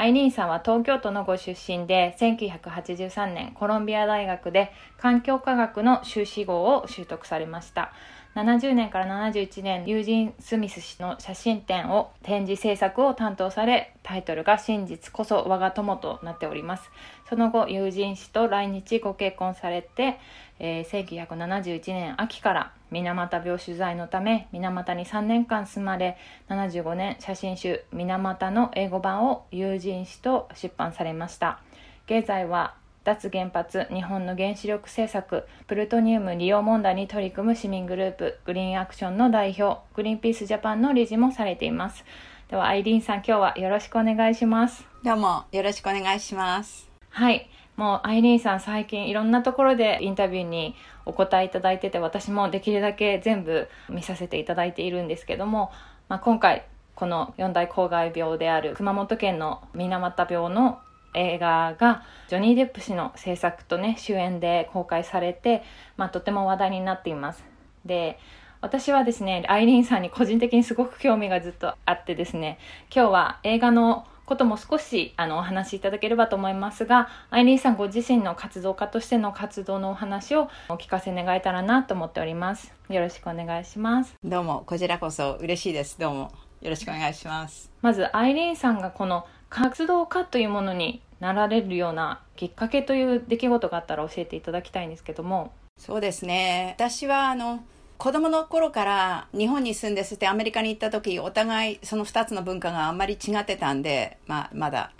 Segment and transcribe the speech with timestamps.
[0.00, 7.92] アイリーンさんは東京都のご出身で1983年コロンビア大学で環境科学の修士号を習得されました。
[8.36, 16.88] 70年から71年ユージン・スミス氏の写真展を展示制作を担当されタイトルが「真実こそ我が友」となっております。
[17.28, 20.20] その後ユージン氏と来日ご結婚されて、
[20.60, 26.16] えー1971年秋から水俣病取材のため水俣に3年間住まれ
[26.48, 31.60] 75年写真集「水俣」の英語版を友人誌と出版されました
[32.06, 42.04] 現在は脱原発日本の原子力政策プルトニウム利用問題に取り組む市民グループグリーンアクションの代表グリーンピースジャパンの理事もされています
[42.48, 46.88] ではアイリーンさん今日はよろしくお願いしますどうもよろしくお願いします。
[47.10, 47.48] はい。
[47.78, 50.74] もうアイリーンさん最近いろんなところでインタビューに
[51.06, 55.70] お答えいただいてて私もできるだけ全部見させていただいているんですけども、
[56.08, 60.80] まあ、今回この四大公害病である熊本県の水俣病の
[61.14, 65.62] 映画がジョニー・デップ氏の制作とね主演で公開されて、
[65.96, 67.44] まあ、とても話題になっています。
[67.84, 68.18] で
[68.60, 72.58] 私はですねアイリーンさんに個人的にすごく興味がずっとあってですね
[72.92, 85.98] 今日は映画のことも少しあのお話しいただければと思いますがアイリーンさんご自身の活動家としての活動のお話をお聞かせ願えたらなと思っておりますよろしくお願いしますどうもこちらこそ嬉しいです。
[85.98, 87.70] どうもよろしくお願いします。
[87.82, 96.74] まずアイリーンさんがこの活動家というものになられるようなきっかけという出来事があったら教えていただきたいんですけどもそうですね。
[96.76, 97.60] 私はあの
[97.98, 104.92] 子供の頃から日本に住んでそしてアメリカに行った時お互いその2つの文化があんまり違ってたんで、まあ、まだ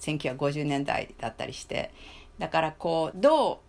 [0.00, 1.92] 1950年代だったりして。
[2.38, 3.66] だからこうどう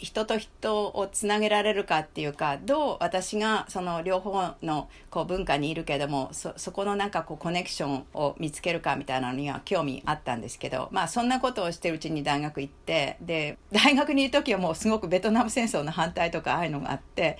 [0.00, 17.36] 人と人をつなげられるかっていうかどう私がその両方のこう文化にいるけどもそこのなんかこうコネクションを見つけるかみたいなのには興味あったんですけどまあそんなことをしてるうちに大学行ってで大学にいる時はもうすごくベトナム戦争の反対とかああいうのがあって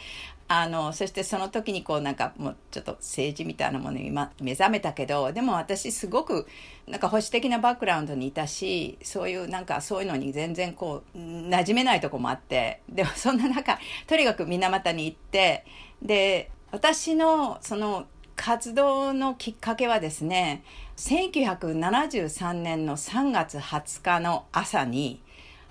[0.52, 6.48] あのそしてその時にこうなんかもうちょっと政治みたいなものにま目覚めたけどでも私すごく
[6.88, 13.78] なんか保守的なバックグラウンドにいたしそういうなんかそういうのに全然こう馴染めないとこもあってでもそんな中
[14.08, 15.64] とにかく水俣に行って
[16.02, 20.64] で私のその活動のきっかけはですね
[20.96, 25.22] 1973年の3月20日の朝に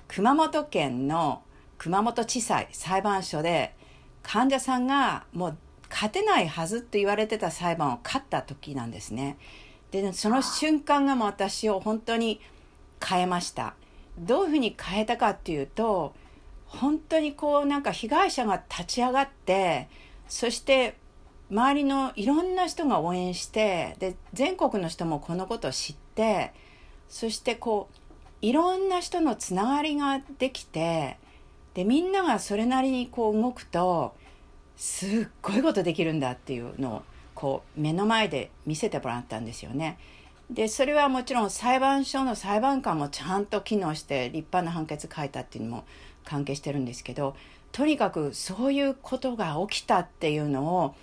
[0.07, 1.41] 熊本県の
[1.77, 3.77] 熊本地裁裁判所で
[4.23, 5.57] 患者さんがもう
[5.89, 9.37] 勝てないはずって言われてた裁判を勝った時なんですね。
[9.91, 12.39] でその瞬間がもう私を本当に
[13.03, 13.75] 変えました。
[14.19, 16.13] どういうふうに変えたかっていうと
[16.65, 19.87] 本当にこうなんか被害者が立ち上がって
[20.27, 20.97] そして
[21.49, 26.53] 周りのいろんな人が応援してで全国の人もこのことを知って
[27.07, 27.95] そしてこう
[28.41, 31.17] いろんな人のつながりができて
[31.79, 34.13] でみんながそれなりにこう動くと
[34.75, 37.01] すっごいことできるんだっていうのを
[37.33, 39.97] こう目の前で見せてもらったんですよね。
[40.49, 45.85] でそれはもちろん裁判所の裁判官もちゃんと機能して立派な判決書いたっていうのも
[46.25, 47.33] 関係してるんですけど
[47.71, 50.95] とにかくそういうことが起きたっていうのを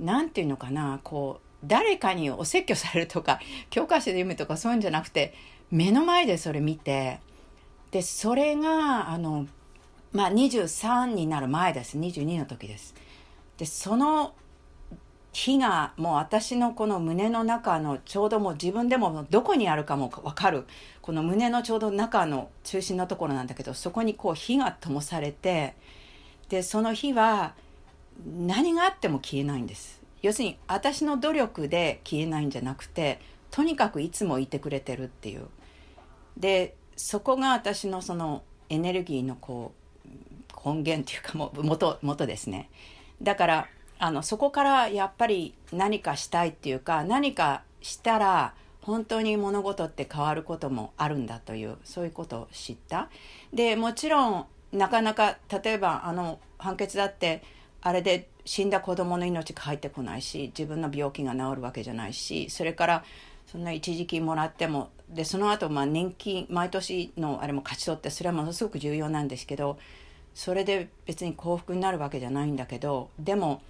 [0.00, 3.38] 何て言うのかなこう誰かにお説教されるとか
[3.68, 5.34] 教科書で読むとかそういうんじゃなくて
[5.70, 7.20] 目の前でそれ見て
[7.90, 9.46] でそれがあの
[10.12, 11.98] まあ23になる前です。
[11.98, 12.94] 22の時です。
[13.56, 14.34] でその
[15.32, 20.66] 火がもう私のこの胸の中のちょうどもう自分でもどこにあるかも分かる。
[21.00, 25.74] この胸のちょうど中の中心のところなんだけどそこにこう火が灯されて
[26.50, 27.54] でその火は
[28.26, 30.02] 何があっても消えないんです。
[30.20, 33.18] 要するに私の努力で消えないんじゃなくて
[33.50, 35.46] とにかくいつもいてくれてるっていう。
[36.36, 39.81] でそこが私のそのエネルギーのこう
[40.64, 42.70] 根源っていうかも元元ですね。
[43.20, 43.68] だから
[43.98, 53.08] あのそこからやっぱり何かしたいっていうか何かしたら本当に物事って変わることもあるんだというそういうことを知った。
[53.52, 57.42] でもちろんなかなか例えばあの判決だって
[57.80, 63.04] あれで死んだ子供の命が入ってこないし自分の病気が治るわけじゃないしそれから
[63.46, 69.78] そんな一時金もらってもでその後まあ年金毎年のあれも勝ち取ってそれはものすごく重要なんですけど
[70.34, 73.62] それで別に幸福になるわけじゃないんだけどでも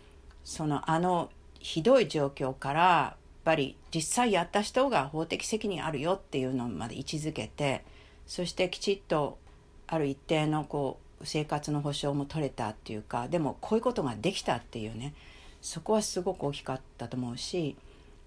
[0.45, 7.85] そのあのひどい状況からやっぱり実際やった人が法的責任あるよっていうのまで位置づけて
[8.27, 9.39] そしてきちっと
[9.87, 15.15] ある一定のこう生活の保障も取れたっていうかでもこういうことができたっていうね
[15.61, 17.77] そこはすごく大きかったと思うし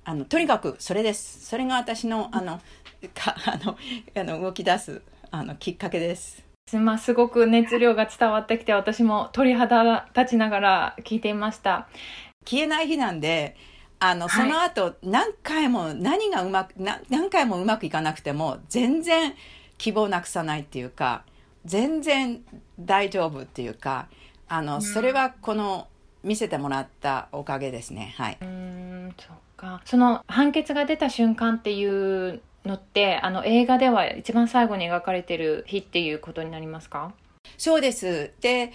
[0.03, 2.61] あのとにかくそれですそれが私のあの
[3.13, 3.77] かあの
[4.15, 6.44] あの動き出すあのきっかけです。
[6.73, 11.87] まあ、すごく熱量が伝わってきて私も鳥肌立ちながら聞いていました。
[12.43, 13.55] 消えない日なんで
[13.99, 19.35] あの、その後何回も何がうまく何回もうまくいかなくても全然
[19.77, 21.23] 希望なくさないっていうか
[21.65, 22.41] 全然
[22.79, 24.07] 大丈夫っていうか
[24.47, 25.87] あの、それはこの
[26.23, 28.15] 見せてもらったおかげですね。
[28.17, 28.37] はい。
[28.41, 29.83] うんそっか。
[29.85, 37.13] その判決が出た瞬間っていうのってあの映画では一番最後に描かれてる日っていうことになりますか？
[37.57, 38.33] そうです。
[38.41, 38.73] で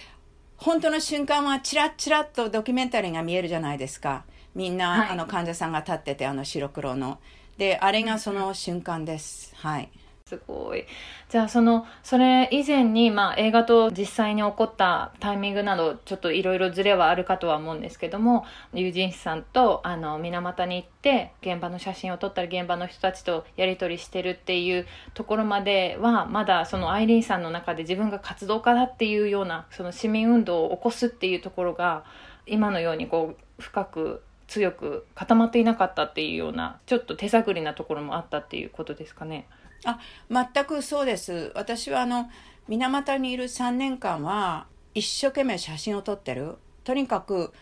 [0.57, 4.25] 本当の瞬間はちらっちらっとドキュメンタリーが見えるじゃないですか。
[4.55, 7.19] みんな、はい、あの患者さんが立っててあの白黒の。
[7.59, 9.53] であれがその瞬間です。
[9.57, 9.91] はい
[10.31, 10.85] すごい。
[11.29, 32.05] じゃあそのそれ以前に、まあ、映画と実際に起こったタイミングなどちょっといろいろずれはあるかとは思うんですけども友人さんとあの水俣に行って現場の写真を撮ったり現場の人たちとやり取りしてるっていうところまではまだそのアイリーンさんの中で自分が活動家だっていうようなその市民運動を起こすっていうところが
[32.47, 39.47] 今のようにこう深く強く固まっていなかったっていうようなちょっと手探りなところもあったっていうことですかね。
[39.85, 39.99] あ
[40.31, 41.53] 全くそうです。
[41.55, 42.31] 私はあの
[42.69, 46.57] 水俣にいる3年間は一生懸命写真を撮ってる。
[46.85, 47.53] とにかく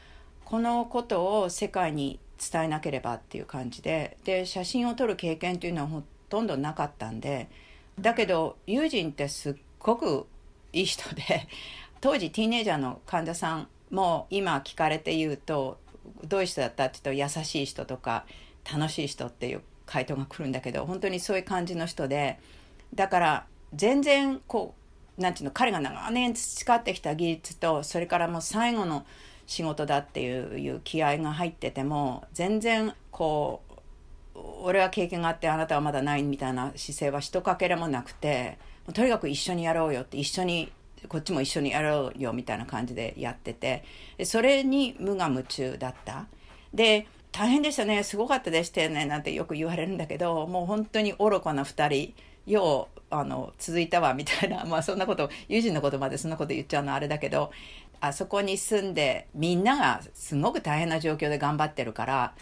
[0.45, 2.19] このことを世界に
[2.53, 4.17] 伝えなければっていう感じで。
[4.25, 7.49] で写真を撮る経験というのはほとんどなかったんで。
[8.01, 10.27] だけど友人ってすっごく
[10.73, 11.49] いい人で
[12.01, 15.79] 当時ティーネイジャーの患者さんも今聞かれて言うと
[16.25, 18.25] どういう人だったって言うと優しい人とか
[18.71, 22.39] 楽しい人っていう回答が来るんだけど本当にそういう感じの人で
[22.95, 24.75] だから全然こ
[25.19, 29.05] うなんていうの彼が長年培ってきた技術とそれからもう最後の
[29.47, 33.63] 仕事だっていう気合が入ってても全然こ
[34.35, 38.59] う俺は経験があってあなたはまだないみたいな姿勢は一かけらもなくて
[38.93, 40.71] とにかく一緒にやろうよって一緒に
[41.09, 43.85] こっちも一緒にやろうよみたいな感じでやってて
[44.25, 46.27] それに無我夢中だった。
[46.73, 48.03] で大変でしたね。
[48.03, 52.15] すごかったでしたよねなんてよく言われるんだけどもう本当に愚かな2人。
[52.49, 54.65] ようあの続いたわみたいな。
[54.67, 57.53] まあそんなこと友人のことまでそんなこと言っちゃうのあれだけど
[58.01, 62.35] あそこに住んでみんながすごく大変な状況で頑張ってるから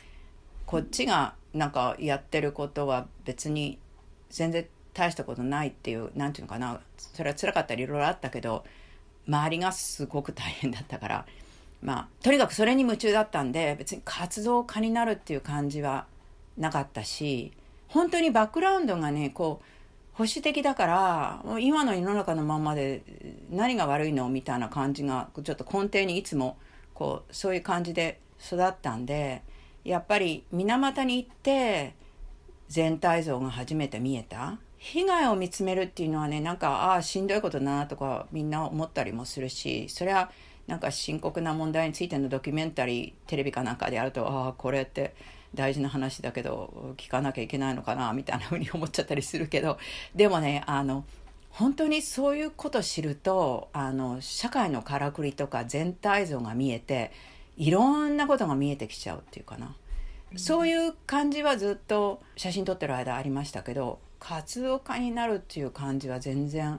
[0.65, 3.79] こっちがなんかやってることは別に
[4.31, 6.81] 全然大したことないっていう何て言うのかな。
[6.97, 8.65] それは辛かったりいろいろあったけど
[9.27, 11.27] 周りがすごく大変だったから。
[11.87, 16.07] まあ、とにかくそれに夢中だったんで別に活動家になるっていう感じは
[16.59, 17.53] なかったし
[17.87, 19.65] 本当にバックグラウンドがねこう
[20.13, 23.03] 保守的だからもう今の世の中のままで
[23.53, 26.59] 何が悪いのみたいな感じがちょっと根底にいつも
[26.93, 29.45] こうそういう感じで育ったんで
[29.85, 31.95] やっぱり水俣に行って
[32.67, 34.59] 全体像が初めて見えた。
[34.79, 40.31] 被害を見つめるっていうのはねなんかああしんどいことだなとかみんな思ったりもするしそれは
[40.67, 45.15] なんか深刻な問題についてのドキュメンタリーテレビかなんかでやるとああこれって
[45.55, 49.79] 大事な話だけど聞かなきゃいけないのかなみたいなふうに思っちゃったりするけど。
[50.15, 51.05] でもねあの
[51.51, 57.13] 本当にそういうこと知るとあの社会のからくりとか全体像が見えて
[57.57, 59.75] いろんなことが見えてきちゃうっていうかな、
[60.33, 66.79] うん、そういう感じはずっと写真撮ってる間ありましたけど活動家になるっていう感じは全然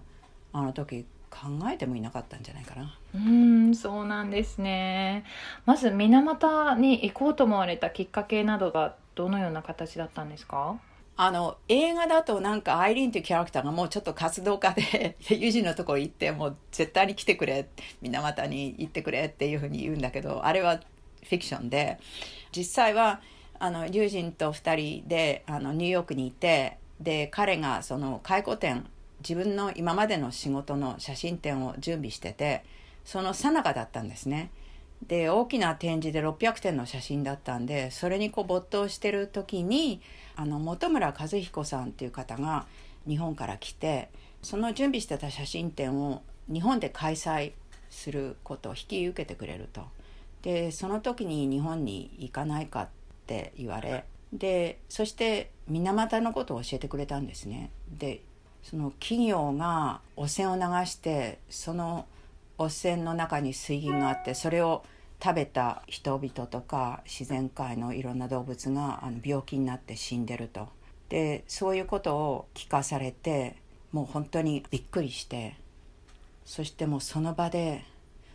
[0.53, 2.98] あの時考えてもいなかったんじゃないかな。
[3.15, 5.24] うんそうなんですね。
[5.65, 10.77] まず水俣に行こうと思われたきっかけなどがどのような形だったんですか？
[11.19, 17.67] あの映画だとなんかアイリーンというキャラクターがもうちょっと活動家でユジのところ行ってもう絶対に来てくれ
[18.03, 21.98] 水俣に行ってくれっていうふうに言うんだけどあれはフィクションで
[22.55, 23.19] 実際は
[23.57, 28.86] あの友人と2人であのニューヨークにいてで彼がその回顧展
[29.22, 32.64] 自分の今までの仕事の写真展を準備してて
[33.06, 34.52] その最中だったんですね。
[35.06, 40.02] で大きな展示で600点の写真だったんでそれにこう没頭してる時に
[40.36, 42.66] あの本村和彦さんっていう方が
[43.08, 44.10] 日本から来て
[44.42, 47.54] その準備してた写真展を日本で開催
[47.90, 49.84] することを引き受けてくれると。
[50.42, 52.88] でその時に日本に行かないかっ
[53.26, 57.72] て言われでそして水俣のことを教えてくれたんですね。
[57.90, 58.22] で
[58.64, 62.06] その企業が汚染を流してその
[62.58, 64.84] 汚染の中に水銀があってそれを
[65.24, 70.70] 食べた人々とか自然界のいろんな動物があの病気になって死んでると。
[71.10, 73.56] でそういうことを聞かされて
[73.92, 75.56] もう本当にびっくりして。
[76.48, 77.84] そしてもうその場で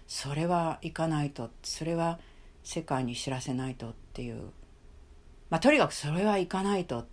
[0.07, 2.21] それは行かないとそれは
[2.63, 4.51] 世界に知らせないとっていう。
[5.49, 7.07] まあとにかくそれは行かないとっ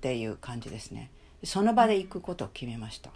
[0.00, 1.10] ていう感じですね。
[1.44, 3.10] その場で行くことを決めました。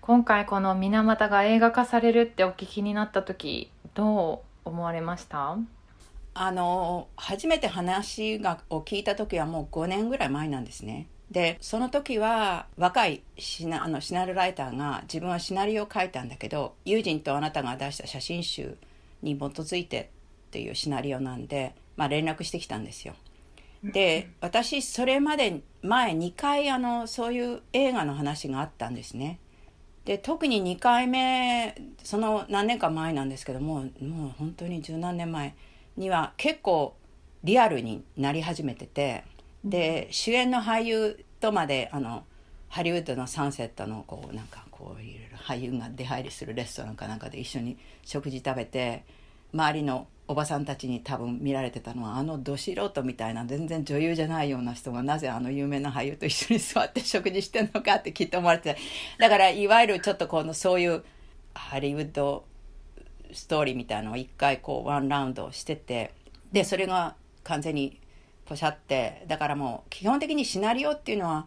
[0.00, 5.56] 今回この水俣が映画化されるってお聞きになった時どう思われました？
[6.34, 11.06] あの初めて話がを聞いた時はもう5年ぐらい前なんですね。
[11.30, 18.76] でその時は若いシナあのシナリオライターが自分はシナリオを書いたんだけど友人とあなたが出した写真集
[19.22, 20.10] に基づいて
[20.48, 23.14] っていうシナリオなんで、まあ、連絡してきたんですよ。
[23.92, 29.38] で私それまで前2回あのそういう映画の話があったんですね。
[30.04, 35.54] で特に2回目その何年か前なんですけどももう本当に十何年前
[35.96, 36.94] には結構
[37.42, 39.24] リアルになり始めてて
[39.64, 42.24] で主演の俳優とまであの
[42.68, 49.04] ハリウッドのサンセットのこうなんかこういろいろ俳優が出入りするレストランかなんかで一緒に食事食べて
[49.54, 58.76] 周りのおばさんたちに多分見られてたのはあのど素人みたいな全然女優じゃないような人がなぜあの有名な俳優と一緒に座って食事してんのかってきっと思われて
[59.18, 61.04] だからいわゆるちょっとこのそういう
[61.52, 62.44] ハリウッド
[63.32, 66.12] ストーリーみたいなのを一回こうワンラウンドしてて
[66.52, 68.00] でそれが完全に
[68.46, 71.46] ポシャってだからもう基本的にシナリオっていうのは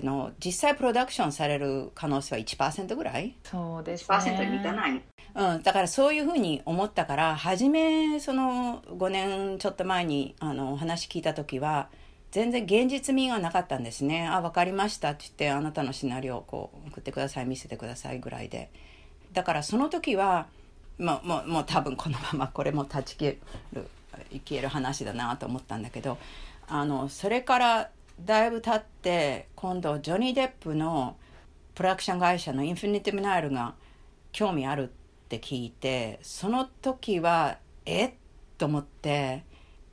[0.00, 3.36] の実際プロダクションされる可能性は1%ぐらい？
[3.44, 4.16] そうですね。
[4.46, 5.02] に満たない、
[5.34, 11.88] うん、だからそういうふうに思ったから初めその5年ちょっと前にあの話聞いた時は
[12.30, 18.70] 全然現実味がなかったんですね「あ分かりました」って言って「あなたのシナリオをこう送ってください見せてください」ぐらいで。
[19.32, 20.46] だからその時は
[20.98, 23.38] もうもうもう多分このままこれも断ち切
[23.72, 23.88] る
[24.30, 26.18] いける話だなと思ったんだけど
[26.68, 27.90] あのそれから
[28.24, 31.16] だいぶ経って今度ジョニー・デップの
[31.74, 33.74] プロダクション会社のインフィニティ・ミナイルが
[34.30, 34.92] 興味あるっ
[35.28, 38.12] て聞いてその時はえっ？
[38.58, 39.44] と思って。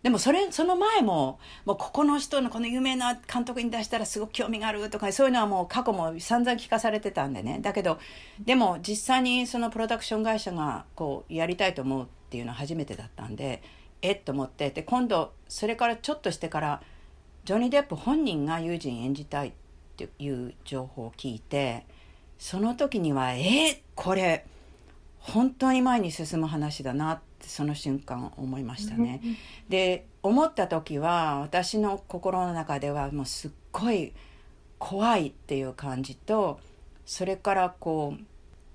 [0.02, 7.60] でもそれその前ももうここの人のこの有名な監督に出したらすごく興味があるとかそういうのはもう過去も散々聞かされてたんでね。
[7.62, 8.00] だけど
[8.40, 13.62] でも実際にそのプロダクション会社がこうやりたいと思うっていうのは初めてだったんで
[14.02, 14.24] えっ？
[14.24, 14.70] と思って。
[14.70, 16.82] で今度それからちょっとしてから
[17.46, 19.52] ジョニー・デップ本人が友人演じたいっ
[19.98, 21.86] ていう情報を聞いて
[22.38, 24.46] その時にはえこれ
[25.20, 29.22] 本当に前に進む話だなってその瞬間思いましたね。
[29.68, 34.14] で思った時は私の心の中ではもうすっごい
[34.78, 36.60] 怖いっていう感じと
[37.06, 38.16] それからこ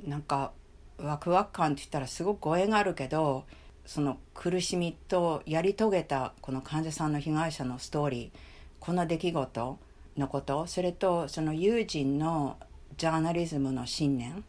[0.04, 0.52] うなんか
[0.98, 3.44] ワクワク感って言ったらすごく語弊があるけど
[3.86, 8.53] その苦しみとやり遂げたこの患者さんの被害者のストーリー
[8.84, 9.78] この出来事
[10.18, 12.58] のことそれとその友人の
[12.98, 14.44] ジャーナリズムの信念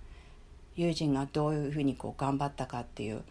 [0.76, 3.24] 友人がどういうふうにこう頑張ったかっていう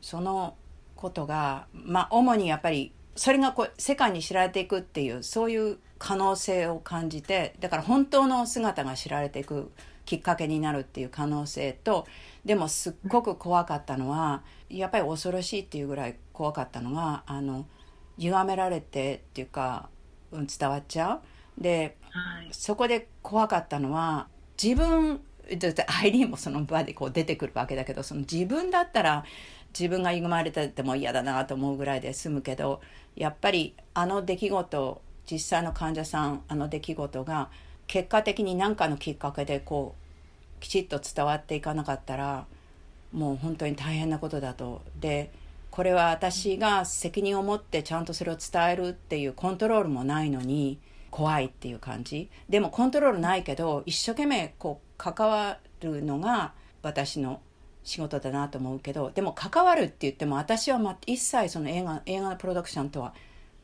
[0.00, 0.54] その
[0.94, 9.72] ことがまあ主にやっぱりそれがこう世界に知られていくっていうそういう可能性を感じてだから本当の姿が知られていく
[10.04, 12.06] きっかけになるっていう可能性と
[12.44, 17.66] でもすっごく怖かったのはやっぱり恐ろしいっていうぐらい怖かったのがあの
[18.16, 19.88] 歪められてっていうか、
[20.32, 21.20] 伝わっちゃ
[21.58, 21.62] う？
[21.62, 24.28] で、はい、そこで怖かったのは
[24.62, 25.20] 自分
[25.86, 29.24] アイリーンもその場でこう出てくるわけだけどその自分だったら
[29.78, 32.80] 自分が歪まれてても嫌だなと思うぐらいで済むけど
[33.16, 37.50] やっぱりあの出来事実際の患者さんあの出来事が
[37.86, 39.94] 結果的に何かのきっかけでこ
[40.58, 42.46] うきちっと伝わっていかなかったら
[43.12, 44.80] もう本当に大変なことだと。
[45.00, 45.30] で
[45.72, 50.78] これは私が責任を持ってちゃんとそれを伝えるっていうコントロールもないのに
[51.10, 52.30] 怖いっていう感じ。
[52.50, 56.52] でもコントロールないけど一生懸命こう関わるのが
[56.82, 57.40] 私の
[57.84, 63.14] 仕事だなと思うけどでも関わるって言っても私は、ま、一切その映画映画のプロダクションとは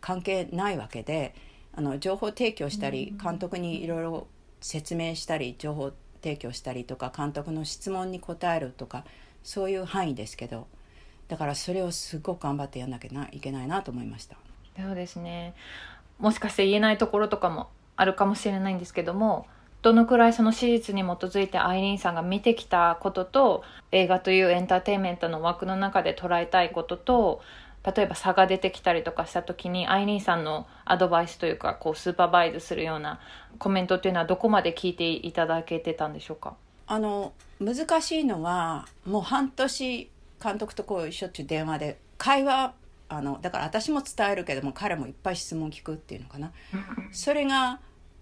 [0.01, 1.35] 関係ないわけで
[1.75, 4.27] あの情報提供したり監督にいろいろ
[4.63, 9.05] 説明したり情報提供したりとか監督の質問に答えるとか
[9.45, 10.67] そういう範囲ですけど
[11.29, 14.37] だからそれをすごく頑張ってやんなきゃいけないなと思いました。
[14.81, 15.55] そうですね。
[16.19, 19.47] もしかして言えないところとかもあるかもしれないんですけども
[19.83, 27.41] どのくらいその史実に基づいてアイリーンさんが見てきたことと映画というエンターテインメントの枠の中で捉えたいことと
[27.85, 33.21] 例えば差が出てきたりとかした時にアイリーンさんのアドバイスというかこうスーパーバイズするような
[33.59, 36.55] コメントっていうのはどこまで聞いていただけてたんでしょうか？
[36.89, 40.11] あの難しいのはもう半年
[40.43, 42.75] 監督とこうしょっちゅう電話で会話
[43.09, 46.53] あのだから私も伝えるけども彼もいっぱい質問聞くっていうのかな
[47.13, 47.81] それが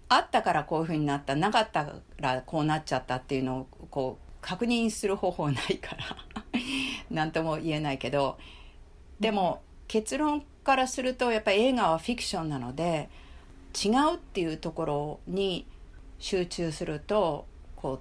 [0.09, 6.05] あったからこういうふうになったなかったからこうなっちゃったっていうのをこう確認する方法ないから
[7.11, 8.37] 何とも言えないけど
[9.19, 13.09] でも結論からするとやっぱり映画はフィクションなので
[13.75, 15.65] 違うっていうところに
[16.19, 17.45] 集中すると
[17.75, 17.99] こう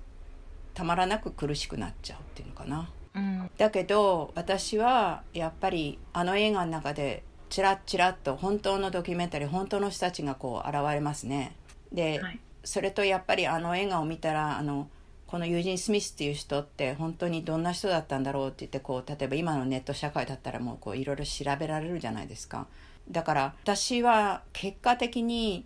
[0.74, 2.88] たまらなく苦しくなっちゃうっていうのかな。
[3.16, 11.56] うん、だけど私はやっぱりあの映画の中でチラッチラッと本当のドキュメンタリー本当の人たちがこう現れますね。
[11.92, 14.88] で、はい、それとやっぱりあの映画を見たらあの
[15.26, 22.66] このユージン・スミスっていう人って本当にどんな人だったんだろうって言ってこう例えば今のネット社会だったらもうこういろいろ調べられるじゃないですか。
[23.10, 25.64] だから私は結果的に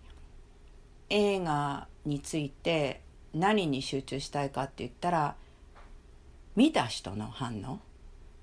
[1.09, 3.01] 映画について
[3.33, 5.35] 何に集中したいかって言ったら
[6.55, 7.79] 見た人の反応？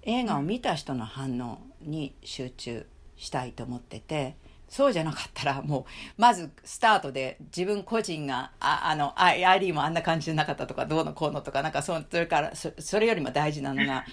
[0.02, 2.86] 映画を見た人の反応に集中
[3.16, 4.36] したいと思ってて
[4.68, 14.04] そうじゃなかったらもうまずスタートで自分個人がああのアイリーもあんな感じじゃなかったとかどうのこうのとかなんかそれからそれよりも大事なのが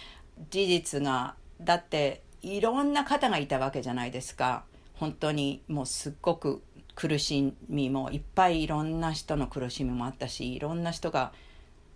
[0.49, 4.65] 事実がだっていろんな方がいたわけじゃないですか。
[4.95, 6.63] 本当にもうすっごく
[6.95, 11.33] 苦しみもいっぱいいろんな人の苦しみもあったしいろんな人が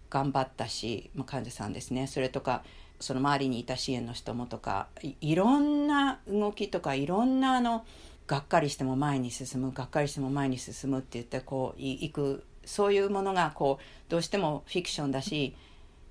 [0.10, 2.08] 頑張ったし、まあ、患者さんですね。
[2.08, 2.64] それとか
[3.00, 4.88] その周りにいた支援の人もとか
[5.22, 7.86] いろんな動きとかいろんなあの
[8.28, 15.56] がっかりしても前に進むがっかりしても前に進むって言ってこういくそういうものがこうどうしてもフィクションだし、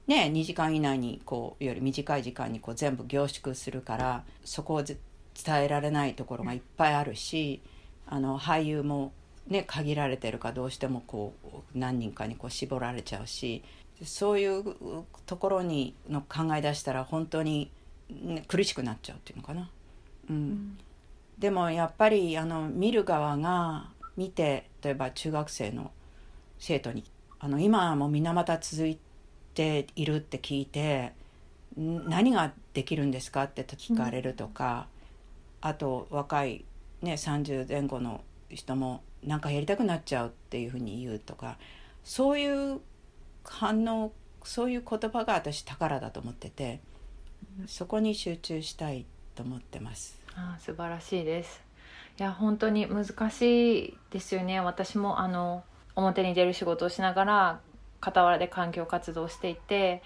[0.08, 4.96] ね、2時間以内にこうより短い時間にこう全部凝縮するからそこを伝
[5.46, 7.60] えられないところがいっぱいあるし
[8.06, 9.12] あの俳優も、
[9.46, 13.62] ね、限られてるかどうしてもこう何人かにこう絞られちゃうし
[14.04, 14.76] そういう
[15.26, 17.70] ところにの考え出したら本当に、
[18.10, 19.70] ね、苦しくなっちゃうっていうのかな。
[20.30, 20.78] うん、うん
[21.38, 25.92] でもやっぱりあの見る側が見て例えば中学生の
[26.58, 27.04] 生徒に
[27.38, 28.98] あの今も水俣続い
[29.54, 31.12] ているって聞いて
[31.76, 34.88] 何ができるんですかって聞かれるとか、
[35.62, 36.64] うん、あと若い、
[37.02, 41.56] ね、30前後の人も何かやりたくなっちゃうっていうふうに言うとか
[42.02, 42.80] そういう
[43.48, 44.12] 反応
[44.44, 46.80] そういう言葉が私宝だと思ってて
[47.66, 50.18] そこに集中したいと思ってます。
[50.36, 51.60] あ素晴らしいです
[52.18, 55.64] いや本当に難しいですよね私もあの
[55.96, 57.60] 表に出る仕事をしながら
[58.00, 60.02] 傍らで環境活動していて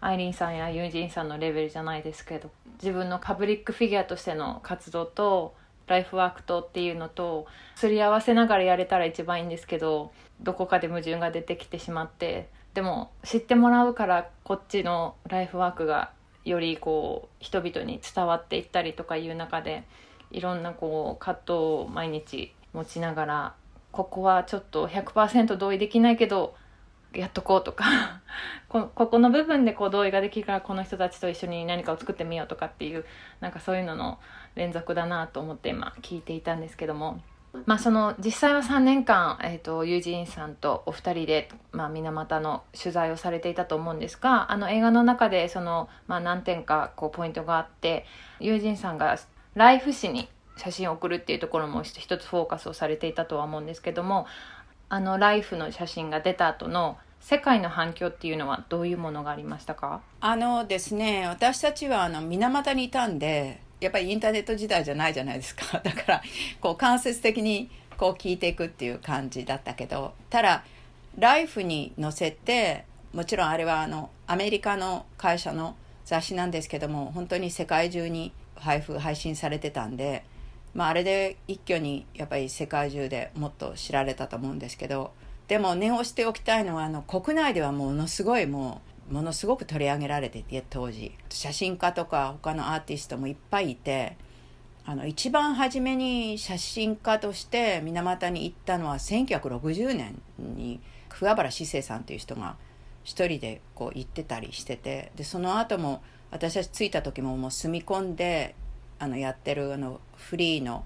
[0.00, 5.54] アイリンさんやユージンさんのレベルじゃないですけど自分のパブリックフィギュアとしての活動と
[5.86, 16.10] ライフワークとっていうのとすり合わせながらやれたら一番いいんですけどどこかで矛盾が出てきてしまってでも知ってもらうからこっちのライフワークが
[16.44, 19.84] よりこう人々に伝わっていったりとかいう中で
[20.30, 23.54] いろんなこう葛藤を毎日持ちながら
[23.92, 26.54] ここはちょっと100%同意できないけど
[27.14, 27.84] やっとこうとか。
[28.68, 33.04] ここの部分でこう同意ができるからこの人たちと一緒に何かを作ってみようとかっていう
[33.38, 34.18] なんかそういうのの
[34.56, 37.20] 連続だなと思って今聞いていたんですけども。
[37.66, 48.04] まあ、その実際は3年間、えーと、ユージンさんとお二人で、まあ、水俣の取材をされていたと思うんですがあの映画の中でその、まあ、何点かこうポイントがあって
[48.40, 49.18] ユージンさんが
[49.54, 54.26] ライフ誌に写真を送るっていうところも一つフォーカスをされていたとは思うんですけども
[54.88, 60.02] あのライフの写真が出た後の世界の反響っていうのはどういうものがありましたか？
[60.20, 65.78] あのですね私たちはあの水俣にいたんでやっぱりインターネット時代じゃないじゃないですか。
[65.84, 66.22] だから
[66.60, 70.64] こう間接的にこう聞いていくっていう感じだったけどただ
[71.18, 80.24] ライフに載せてもちろんあれはあのアメリカの会社の雑誌なんですけども本当に世界中に配布配信されてたんで、
[80.74, 85.12] まあ、あれで一挙にやっぱり世界中でもっと知られたと思うんですけど
[85.46, 91.12] でも念をしておきたいのはあの国内ではものすごいもうものすごく取り上げられてて当時。
[91.28, 94.16] 写真家とか他のアーティストもいっぱいいて
[94.86, 102.56] あの一番初めに写真家として水俣に行ったのは1960年に桑原志生さんという人が
[103.02, 108.54] 一人でこう行ってたりしててでその後も私たち着いた時ももう住み込んで
[108.98, 110.84] あのやってるあのフリーの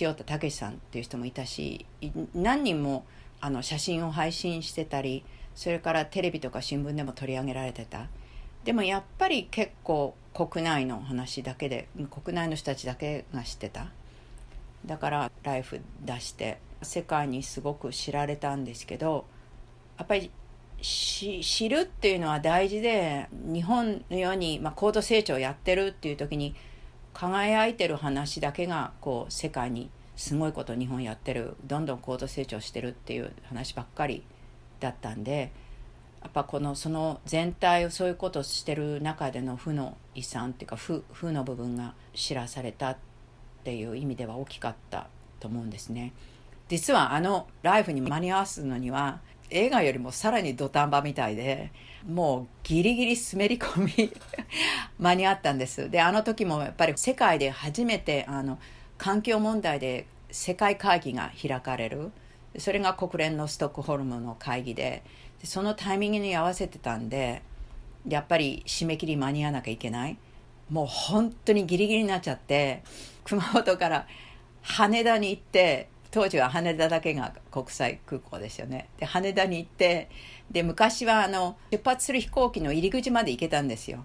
[0.00, 1.86] 塩田武さんっていう人もいたし
[2.34, 3.04] 何人も
[3.40, 5.24] あの写真を配信してたり
[5.56, 8.06] それからテレビとか新聞でも取り上げられてた。
[8.64, 13.88] でもやっぱり結構国内の話だけで国内の人たちだけが知ってた。
[14.84, 19.24] だから「ライフ」出して世界にすごく知られたんですけど
[19.98, 20.30] やっぱり
[20.82, 26.54] 知るっていうのは大事で日本のように、まあ、高度成長やってるっていう時に
[27.14, 31.56] 輝いてる話だけがこう世界にすごいこと日本やってる。
[31.64, 34.22] どんどん高度成長してるっていう話ばっかり
[34.80, 35.52] だったんで
[36.22, 42.96] やっぱこのその全体をそういうことをしてる中での負の遺産っていうか負負の部分が知らされたっ
[43.62, 45.08] ていう意味では大きかった
[45.38, 46.12] と思うんですね。
[46.68, 51.70] 実はあのライフに間に合わすのには映画よりもさらに土壇場みたいで
[52.06, 54.12] もうギリギリ滑り込み
[54.98, 58.58] 間に合ったんですであの時もやっぱり世界で初めてあの
[58.98, 62.10] 環境問題で世界会議が開かれる
[62.58, 65.02] それが国連のストックホルムの会議で
[65.44, 67.42] そのタイミングに合わせてたんで
[68.08, 70.16] やっぱり締め切り間に合わなきゃいけない。
[70.70, 72.82] もう本当にギリギリになっちゃって
[73.24, 74.06] 熊本から
[74.62, 78.88] 羽田に行って当時は羽田だけが国際空港ですよね。
[78.98, 80.08] で羽田に行って
[80.50, 84.04] で昔はあの出発する飛行機の入り口まで行けたんですよ。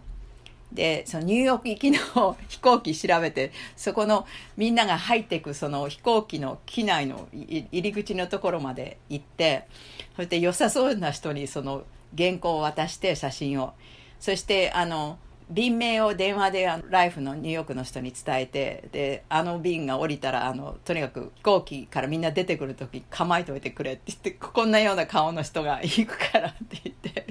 [0.71, 4.25] でそのニューヨーク行きの飛行機調べてそこの
[4.57, 9.67] みんなが入っていくその飛行機の機内の入り口のところまで行って
[10.15, 11.83] そして良さそうな人にその
[12.17, 13.73] 原稿を渡して写真を。
[14.19, 15.17] そしてあの
[15.49, 27.25] 便名を電話であのライフのニューヨークの人に伝えてであの便が降りたらあのとにかく飛行機からみんな出てくる時構えておいてくれって言ってこんなような顔の人が行くからって言って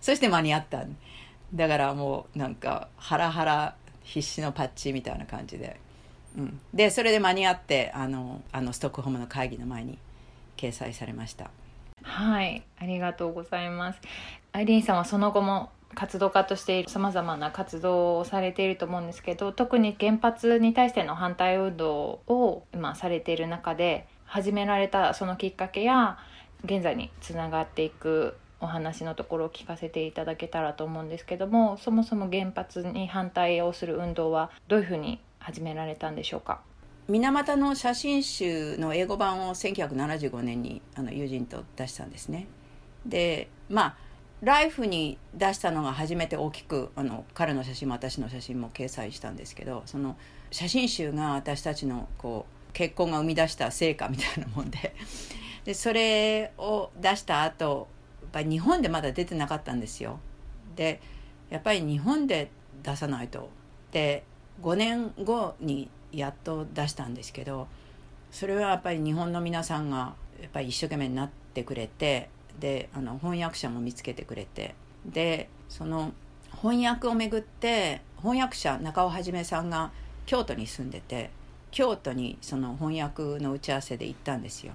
[0.00, 0.84] そして間に合った。
[1.54, 5.80] だからもうなんかハラハラ必死のパッチみたいな感じで、
[6.36, 9.98] うん、でそれで間に合ってあのあのストックホームの会議の前に
[10.56, 11.50] 掲載されました。
[12.02, 12.62] はい。
[12.78, 14.00] ありがとうございます。
[14.52, 26.18] アイリーンさんはその後も活動家としてさまざまな活動をされていると思うんですけど特に原発に対しての反対運動を今されている中で始められたそのきっかけや
[26.64, 36.60] 現在につながっていくお話のところを聞かせていただけたらと思うんですけどもそもそも原発に反対をする運動はどういうふうに始められたんでしょうか？
[37.08, 42.46] 水俣の写真集の英語版を1975年にあの友人と出したんですね。
[43.04, 43.96] でまあ
[44.42, 50.16] ライフに出したのが初めて大きくあの彼の写真も私の写真も掲載したんですけどその
[50.50, 54.94] 写真集が私たちのこう結婚が生み出した成果みたいなもんで
[55.64, 57.88] でそれを出した後
[58.32, 60.18] ぱり日本でまだ出てなかったんですよ。
[60.74, 61.00] で
[61.50, 62.50] やっぱり日本で
[62.82, 63.50] 出さないと
[63.92, 64.24] で
[64.62, 67.68] 5年後にやっと出したんですけど
[68.30, 76.12] それはやっぱり日本の皆さんがやっぱり一生懸命になってくれてであの翻訳者も見つけてくれてでその
[76.62, 79.92] 翻訳をめぐって翻訳者中尾はさんが
[80.24, 81.30] 京都に住んでて
[81.70, 84.72] 京都にその翻訳の打ち合わせで行ったんですよ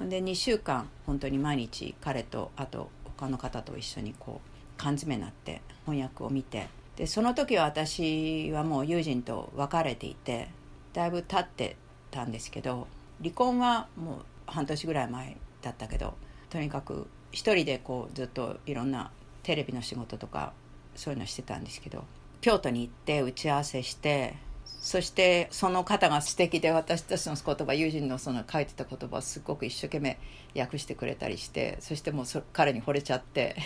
[0.00, 10.48] で2週間本当に毎日彼とあと他の方と一緒にこう缶詰になって翻訳を見てでその時は私はもう友人と別れていて
[10.92, 11.76] だいぶ経って
[12.10, 12.86] たんですけど
[13.20, 16.14] 離婚はもう半年ぐらい前だったけど
[16.50, 19.10] とにかく一人でこうずっといろんな
[19.42, 20.52] テレビの仕事とか
[20.94, 22.04] そういうのしてたんですけど
[22.40, 24.36] 京都に行って打ち合わせして
[24.80, 30.18] そしてその方が素敵で私たちの言葉友人のその書いてた言葉をすごく一生懸命
[30.56, 33.56] 訳してくれたりしてそしてもう彼に惚れちゃって。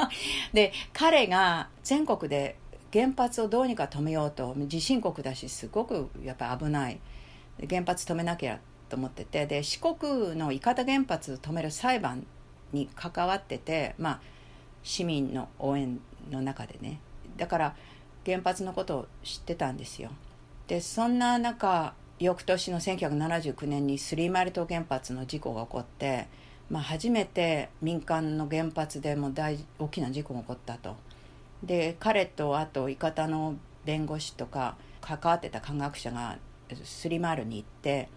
[0.52, 2.56] で彼が全国で
[2.92, 7.00] 原発をどうにか止めようと地震国だしすごくやっぱ危ない。
[7.68, 9.46] 原発止めなきゃと思ってて。
[9.46, 12.26] で四国の伊方原発止める裁判
[12.72, 14.20] に関わってて、まあ、
[14.82, 16.00] 市民の応援
[16.30, 17.00] の中でね。
[17.36, 17.76] だから
[18.24, 20.10] 原発のことを知ってたんですよ。
[20.66, 26.28] でそんな中翌年の1979年にスリーマイル島原発の事故が起こって、
[26.70, 30.96] まあ、初めて民間の原発でも大大きな事故が起こったと。
[31.62, 36.38] で彼とあと伊方の弁護士とか関わってた科学者が
[36.84, 38.08] スリーマイルに行って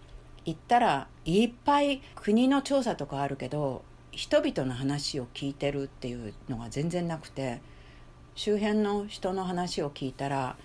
[0.44, 7.60] 行ったらいっぱい国の調査とかあるけど人々の話を聞いてるっていうのが全然なくて
[8.34, 10.56] 周辺の人の話を聞いたら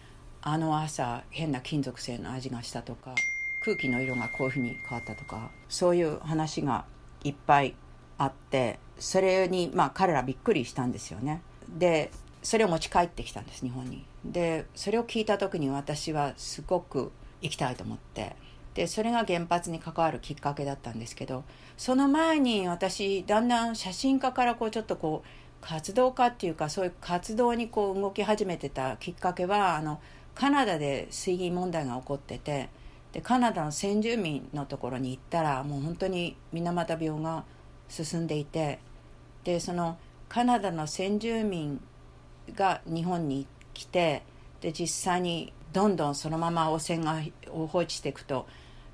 [0.47, 3.15] あの朝変な金属製の味がしたとか
[3.61, 6.85] 空気の色がこういうふうに変わったとかそういう話が
[7.23, 7.73] いっぱい
[8.19, 11.41] あってそれにまあ彼らびっくりしたんですよね。
[11.67, 12.11] で
[12.43, 14.05] それを持ち帰ってきたんです日本に。
[14.23, 18.35] でそれを聞いた時に私はすごく行きたいと思って
[18.75, 21.43] でそれが原発に関わるきっかけだったんですけど
[21.75, 25.27] その前に私だんだん写真家からこうちょっとこう
[25.59, 29.99] 活動家っていうかそういう活動にこう動き始めてたきっかけはあの
[30.35, 32.69] カナダで水銀問題が起こってて
[33.13, 37.45] でカナダの先住民のところに行ったらもう本当に水俣病が
[37.87, 38.79] 進んでいて
[39.45, 41.81] でそのカナダの先住民
[42.53, 44.23] が日本に来て
[44.59, 47.21] で実際にどんどんそのまま汚染が
[47.51, 48.47] を放置していくと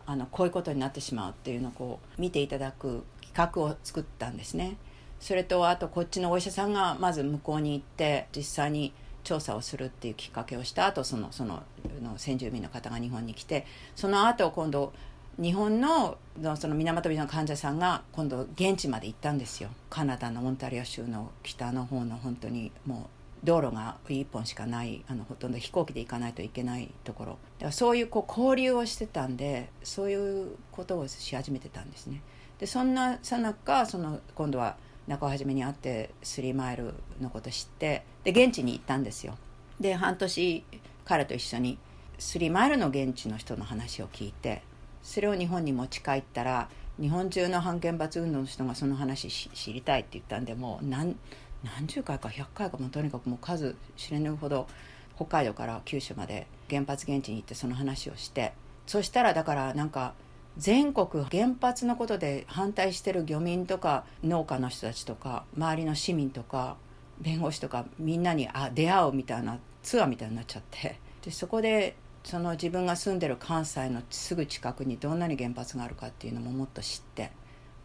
[0.05, 4.77] あのこういうことになってしまうっていうのをこう見ていただく企画を作ったんですね。
[5.19, 8.91] それとあとこっちのお医者さんがまず向こうに行って実際に
[9.23, 11.63] 調査をするっていうきっかけをした後そのその
[12.01, 14.93] の先住民の方が日本に来てその後今度
[15.39, 16.17] 日本の
[16.55, 19.69] その水俣病の患者さんが今度現地まで行ったんですよ。
[19.89, 23.09] カナダのオンタリオ州の北の方の本当にも
[23.43, 27.31] う道路が1本しかないあのほとんど飛行機で行かないといけないところ。
[27.31, 32.21] だからそういうこう交流をしてたんでそういうことをし始めてたんですね。
[32.59, 33.87] でそんなさなか
[34.35, 34.75] 今度は
[35.11, 39.37] 中尾はじめに会ってスリーマイルのこと知ってで現地に行ったんですよ。
[39.79, 40.63] で半年
[41.03, 41.77] 彼と一緒に
[42.17, 44.61] スリーマイルの現地の人の話を聞いて
[45.03, 46.69] それを日本に持ち帰ったら
[46.99, 51.17] 日本中の反原発運動の人がその話知りたいって言ったんでもう何
[51.63, 54.67] 何十回か100回かもとにかくもう数知れぬほど
[55.15, 58.53] 北海道から九州まで原発現地に行ってその話をして
[58.87, 60.13] そしたらだからなんか
[60.57, 66.75] 全国原発のことで反対してる漁民とか農家の人たちとか周りの市民とか
[67.19, 70.99] 弁護士とかみんなにあ出会おうみたいなツアーみたいになっちゃって。
[71.23, 77.31] でそこでその自分が住んでる関西のすぐ近くにどんなに原発があるかっていうのももっと知って。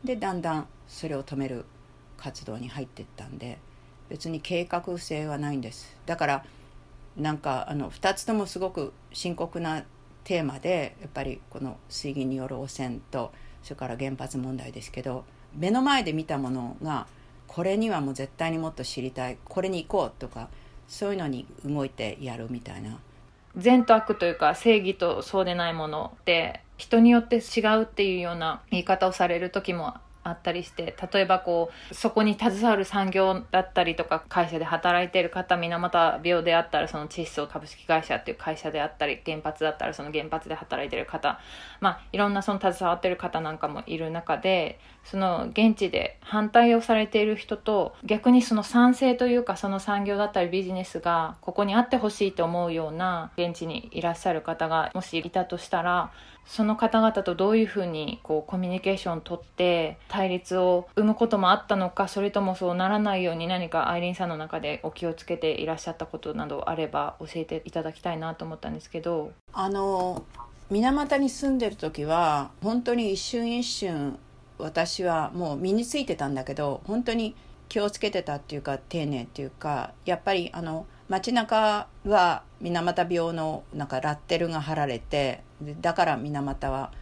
[0.04, 1.64] でだんだんそれを止める
[2.16, 3.58] 活動に入っていったんで
[4.08, 5.96] 別に計画性はないんです。
[6.06, 6.44] だから
[7.16, 9.84] なんかあの2つともすごく深刻な
[10.26, 17.06] テーマでやっぱりこの水銀による汚染とそれから原発問題ですけど目の前で見たものが
[17.46, 20.48] これにはもう絶対にもっと知りたいこれに行こうとか
[20.88, 22.98] そういうのに動いてやるみたいな。
[23.56, 29.94] 善と悪というか正義とそうでないものって人によって違うっていうような言い方をされる時も
[30.28, 41.40] あったりして例えばこうそこに携わる産業だったりとか会社で働いてる方水俣病であったらその窒素株式会社っていう会社であったり原発だったらその原発で働いてる方
[41.80, 56.10] まあいろんなその携わってる方なんかもいる中でその現地で反対をされている人と逆にその賛成というかその産業だったりビジネスがここにあってほしいと思うような現地にいらっしゃる方がもしいたとしたら
[56.46, 69.32] その方々とどういうふうにこうコミュニケーションをとって対立を生むこともあったのかそれともそうならないように何かアイリンさんの中でお気をつけていらっしゃったことなどあれば教えていただきたいなと思ったんですけど。
[69.52, 70.24] あの
[70.68, 74.18] 水俣に住んでる時は本当に一瞬一瞬
[74.58, 77.36] 私はもう身についてたんだけど本当に
[77.68, 85.42] 気をつけてたっていうか丁寧っていうかやっぱりあの街中は水俣病のなんかラッテルが貼られて
[85.80, 86.92] だから水俣は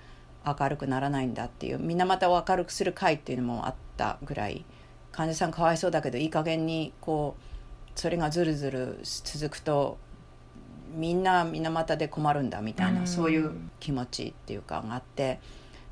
[0.47, 4.65] 明るくならないんだっていう水俣を明るくする会っていうのもあったぐらい
[5.11, 7.43] 患者さんかわいそうだけどいい加減にこう
[7.99, 9.97] それがずるずる続くと
[10.93, 15.41] みんな水俣で困るんだみたいなそういう気持ちっていうかがあって。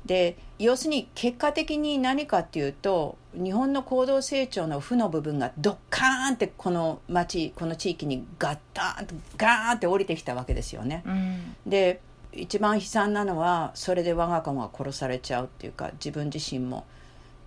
[0.05, 11.03] で要するに結果的に何かっていうと日本の高度成長の負の部分がドッカーンってこの町この地域にガッタンとガーンって降りてきたわけですよね。
[11.05, 12.01] うん、で
[12.33, 16.85] 一番悲惨なのはそれで我が子が殺されちゃうっていうか自分自身も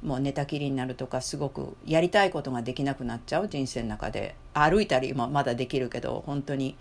[0.03, 4.35] もう寝たきりになるとかすごくやりたいことができなくなっちゃう人生の中で。
[4.59, 6.77] 歩いたりもまだできるけど本当に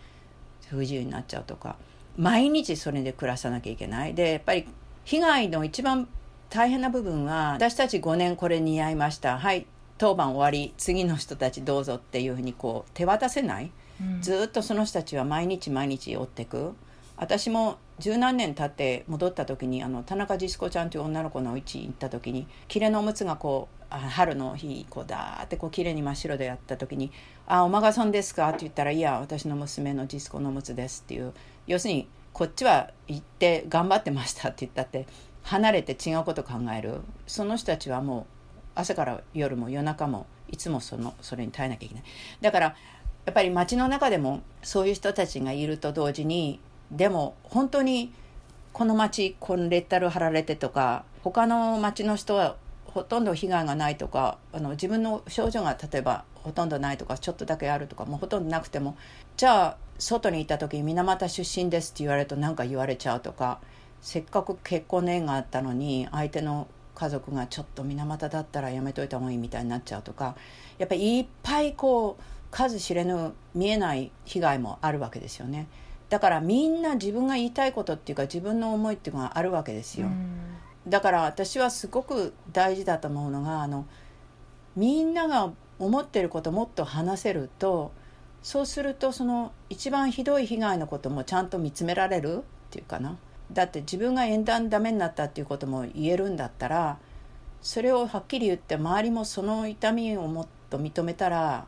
[0.70, 1.76] 不自由になっちゃうとか。
[2.18, 4.14] 毎日それで暮らさなきゃいけない。
[4.14, 4.66] でやっぱり
[5.06, 6.08] 被害の一番
[6.50, 9.38] 大変な部分は私たち5年これ似合いました。
[9.38, 16.74] はい当番終わり次の人たちどうぞっていうふうにこう手渡せない、うん、ずっとその人たちは毎日毎日追っていく。
[17.18, 27.12] 私も十何年経って戻った時にあの田中実子ちゃんという女の子のうち行った時に切れのおむつがこう春の日こうだーってこう綺麗に真っ白でやった時に
[27.48, 31.32] 「あおまがさんですか?」って言ったら「いや私の娘の実子のおむつです」っていう。
[31.68, 35.08] 要するにこっちは行って頑張ってましたって言ったって
[35.44, 36.96] 離れて違うこと考える。
[37.28, 38.26] その人たちはもう
[38.76, 42.04] 朝から夜も夜中もいつもそのそれに耐えなきゃいけない。
[42.42, 42.66] だから
[43.26, 46.60] やっぱり街の中でもそういう人たちがいると同時に
[46.92, 48.12] でも本当に
[48.74, 58.96] この街このレッタル貼られてとか他の街の人はほとんど被害がないとかあの自分の症状が例えばほとんどないとかちょっとだけあるとかもうほとんどなくても
[59.36, 63.60] じゃあ外にいた時に水俣出身ですって言われると何か言われちゃうとか
[64.02, 70.36] せっかく結婚の縁があったのに相手の家族がちょっと水俣だったらやめといた方がいいみたいになっちゃうとか
[70.78, 75.68] やっぱりいっぱいこう数知れぬ見えない被害もあるわけですよね。
[76.10, 80.08] だからみんな自分が言いたいことっていうか自分の思いっていうのがあるわけですよ、
[80.88, 83.88] だから私はすごく大事だと思うのがあの
[84.76, 87.92] みんなが思ってることもっと話せると
[88.44, 93.18] そうするとその一番ひどい被害のこともちゃんと見つめられるっていうかな。
[93.52, 96.98] だって自分が縁談ダメになったっていうことも言えるんだったら
[97.62, 101.68] それをはっきり言って周りもその痛みをもっと認めたら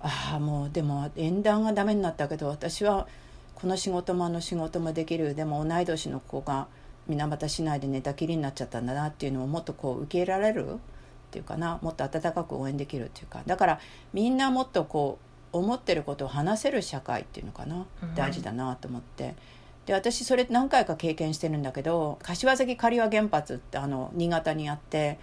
[0.00, 3.06] ああもうでも縁談がダメになったけど私は
[3.54, 5.34] この仕事もあの仕事もできる。
[5.34, 6.68] でも同い年の子が
[7.08, 10.78] 水俣市内で寝たきりになっちゃったんだなっていうのをもっとこう受け入れられる。
[11.28, 13.42] っていうかなもっと温かく応援できるっていうか。
[13.46, 13.80] だから
[14.12, 15.18] みんなもっとこ
[15.52, 19.34] う思ってることを話せる社会っていうのかな、大事だなと思って。
[19.86, 25.18] で私それ何回か経験してるんだけど柏崎刈羽原発ってあの新潟にあって、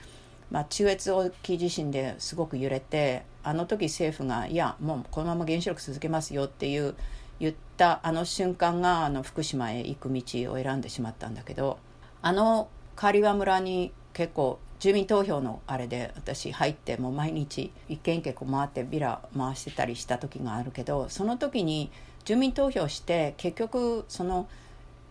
[0.49, 6.95] まあ、中越沖地震ですごく揺れてあの時政府が「いやもうこのまま原子力続けますよ」っていう
[7.39, 11.77] 言ったあの瞬間があの福島へ行く道を選んでしまったんだけど
[12.23, 21.89] あの刈羽村に結構住民投票のあれで私入ってもう毎日一軒一軒こう回ってビラ回してたりした時があるけどその時に
[22.25, 24.47] 住民投票して結局その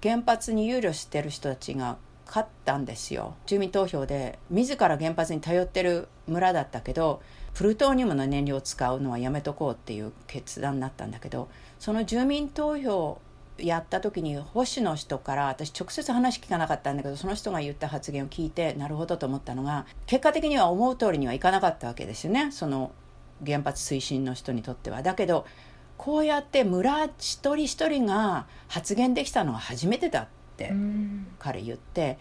[0.03, 1.96] 原発に憂慮してる人たちが
[2.27, 3.35] 勝ったんですよ。
[3.46, 7.22] 住民投票で自ら原発に頼ってる村だったけど
[7.55, 11.48] プルトニウムの燃料を使うのはやめとこうっていう決断になったんだけど
[11.79, 13.20] その住民投票
[13.58, 22.90] やった時に保守の人から私直接話聞かなかったんだけどその人が言った発言を聞いてなるほどと思ったのが結果的には思う通りにはいかなかったわけですよねその
[23.44, 25.02] 原発推進の人にとっては。
[25.02, 25.46] だけど
[25.96, 30.72] こうやって村一人一人が発言できたのは初めてだって
[31.38, 32.18] 彼言って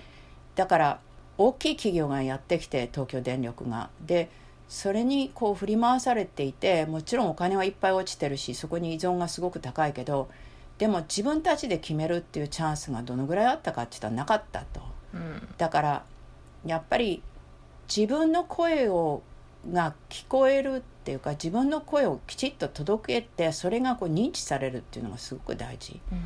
[0.56, 1.00] だから
[1.38, 3.90] 大きい企業がやってきて東京電力が。
[4.02, 4.30] で
[4.70, 10.30] それにこう振り回されていてもちろんお金はいっぱい落ちてるしそこに依存がすごく高いけど
[10.78, 14.82] でも自分たちで決めるっていうチャンスがどのぐらいあったかって言ったらなかったと、
[15.14, 16.04] うん、だから
[16.66, 17.22] やっぱり
[17.94, 19.22] 自分の声を
[19.72, 26.22] が聞こえるっていうか自分の声をきちっと届けてそれがこう認知されるっていうのがすごく大事、うん、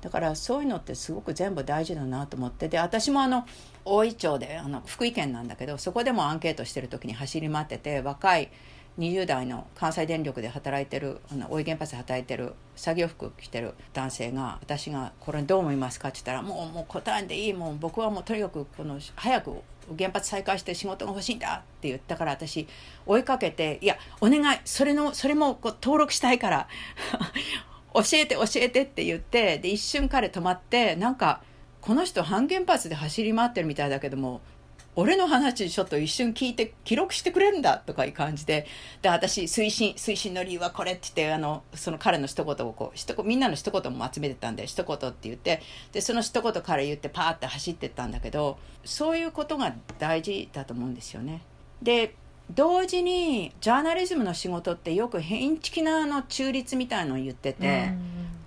[0.00, 3.46] だからそういうのってすごく全部大事だなと思ってで私もあの
[3.84, 8.50] 大井町であの福井県なんだけどそこでもアンケートしてる時に走り回ってて若い
[8.98, 17.52] 20代の関西電力で働いてるあの大井原発で働いてる作業服着てる男性が私が「これどう思いますか?」って言ったら「もうもう答えんでいい。
[17.52, 19.62] もう僕はもうとにかくこの早く
[19.98, 22.66] 原発再開して仕事が欲しいんだ」って言ったから私
[23.06, 24.58] 追いかけて「いやお願い。
[24.64, 26.68] それのそれもこう登録したいから。
[27.92, 31.42] 教えて教えて」って言ってで一瞬彼止まってなんか
[31.80, 34.42] この人半原発で走り回ってるみたいだけども
[35.00, 38.66] 俺の話ちょっと一瞬聞いて記録してくれるんだとかいう感じで。
[39.00, 45.62] で私推進推進の理由はこれって言ってあのその彼の一言をこう一みんなの一言も集めてたんで一言って言って。
[45.92, 51.42] でその一言彼言ってパーって走ってったんだけどそういうことが大事だと思うんですよね。
[51.82, 52.14] で
[52.54, 57.92] 同時にジャーナリズムの仕事ってよくインチキなの中立みたいのを言ってて、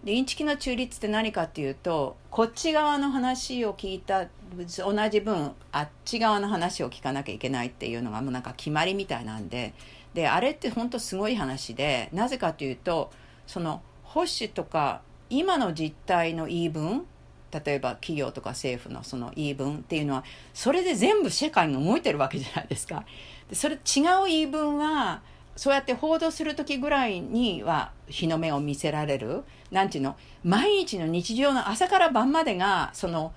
[0.04, 9.74] でインチキの中立って何かっていうとこっち側の話を聞いた同じ分あっち側の話を聞かなきゃいけないっていうのがもうなんか決まりみたいなんで
[10.14, 13.12] であれって本当すごい話でなぜかというと
[13.48, 17.06] その保守とか今の実態の言い分
[17.52, 23.06] 例えば企業とか政府のその言い分っていうのはそれで全部世界が動いてるわけじゃないですか。
[23.50, 25.22] でそれ違う言い分は
[25.56, 33.34] そうやって報道する時ぐらいには日の目を見せられるなんていうの毎日の日常の朝から晩までがその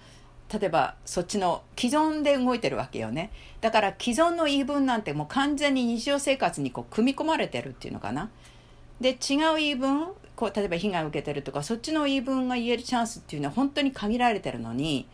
[0.53, 3.33] 例えばそっちの既存で動いてるわけよね。
[3.61, 8.31] だから既存の言い分なんてもう完全に日常生活にこう組み込まれてるっていうのかな。
[9.01, 15.09] で違う言い分こう例えば被害を受けてるとかそっちの言い分が言えるチャンスっていうのは本当に限られてるのに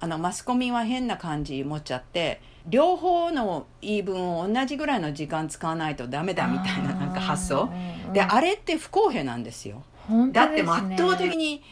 [0.00, 7.70] あのマスコミは変な感じ持っちゃって両方の言い分を同じぐらいの時間使わないとダメだみたいななんか発想。
[8.12, 9.84] であれって不公平なんですよ。
[10.32, 11.62] だって圧倒的に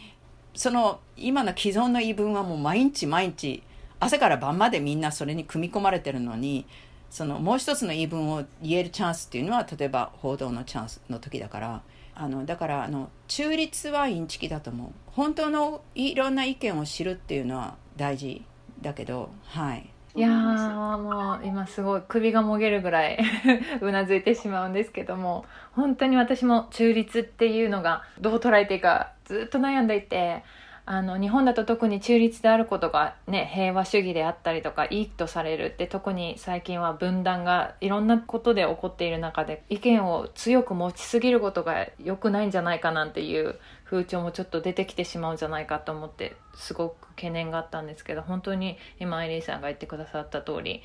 [0.55, 3.63] その今の既存の言い分はもう毎日毎日
[3.99, 6.65] 朝から晩までみんなそれに組み込まれてるのに
[7.09, 11.81] そのもう一つの言い分を言えるチャンスっていうのは例えば報道のチャンスの時だから。
[12.17, 14.89] あのだからあの中立はインチキだと思う。
[15.07, 18.41] 本当のいろんな意見を知るっていうのは大事
[18.81, 19.89] だけどはい。
[20.15, 23.19] いやもう今すごい首がもげるぐらい
[23.81, 25.43] うなずいてしまうんですけども
[25.73, 30.43] 本当に私も中立っていうのがどう捉えていいかずっと悩んでいて
[30.87, 50.83] あの日本だと特に中立であることが、ね、平和主義であったりとかいいとされるって特に最近は分断がいろんなことで起こっている中で意見を強く持ちすぎることが良くないんじゃないかなんていう風潮もちょっと出てきてしまうんじゃないかと思ってすごく懸念があったんですけど本当に今アイリーさんが言ってくださった通り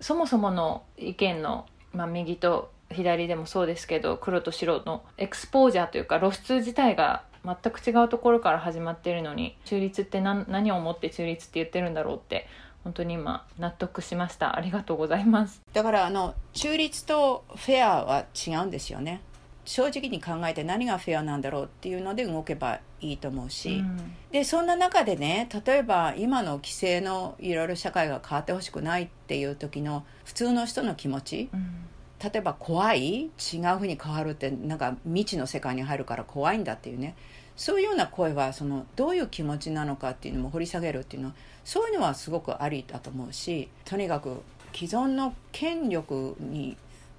[0.00, 12.46] そもそもの意見の、まあ、右と左でもそうですけど黒と白のエクスポージャーというか露出自体が全く違うところから始まっているのに中立って何何を思って中立って言ってるんだろうって
[12.84, 14.56] 本当に今納得しました。
[14.56, 15.60] ありがとうございます。
[15.72, 19.20] だからあの中立とフェアは違うんですよね。
[19.66, 31.86] 正直に考えて何がフェアなんだろうっていうので動けばいいと思うし、うん、でそんな中でね例えば今の規制のいろいろ社会が変わってほしくないっていう時の普通の人の気持ち、うん
[32.22, 33.30] 例えば怖い違う
[33.78, 37.14] ふうに変わるってなんか未知の世界に入るから怖いんだっていうね。
[37.56, 44.40] そういうような声はそのどういう気持ちなのかっていうのも掘り下げるっていうのはそういうのはすごくありだと思うしとにかく
[44.72, 46.78] 既存の権力に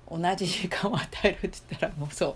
[0.10, 2.36] 同じ時間を与えるって言ったらもうそう。